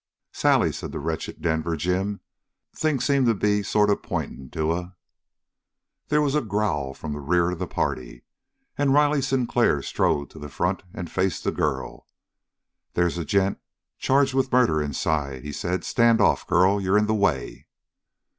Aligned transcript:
"Sally," 0.31 0.71
said 0.71 0.91
the 0.91 0.99
wretched 0.99 1.43
Denver 1.43 1.75
Jim, 1.77 2.21
"things 2.75 3.05
seemed 3.05 3.27
to 3.27 3.35
be 3.35 3.61
sort 3.61 3.91
of 3.91 4.01
pointing 4.01 4.49
to 4.49 4.73
a" 4.73 4.95
There 6.09 6.23
was 6.23 6.33
a 6.33 6.41
growl 6.41 6.95
from 6.95 7.13
the 7.13 7.19
rear 7.19 7.51
of 7.51 7.59
the 7.59 7.67
party, 7.67 8.23
and 8.79 8.95
Riley 8.95 9.21
Sinclair 9.21 9.83
strode 9.83 10.31
to 10.31 10.39
the 10.39 10.49
front 10.49 10.81
and 10.91 11.07
faced 11.07 11.43
the 11.43 11.51
girl. 11.51 12.07
"They's 12.95 13.19
a 13.19 13.23
gent 13.25 13.59
charged 13.99 14.33
with 14.33 14.51
murder 14.51 14.81
inside," 14.81 15.43
he 15.43 15.51
said. 15.51 15.83
"Stand 15.83 16.19
off, 16.19 16.47
girl. 16.47 16.81
You're 16.81 16.97
in 16.97 17.05
the 17.05 17.13
way!" 17.13 17.67